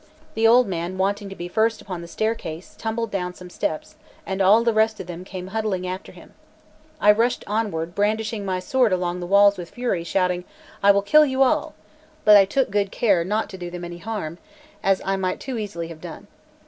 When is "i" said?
6.99-7.11, 10.81-10.89, 12.35-12.45, 15.05-15.17